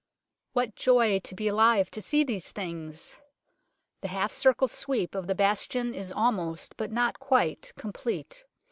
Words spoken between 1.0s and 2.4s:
joy to be alive to see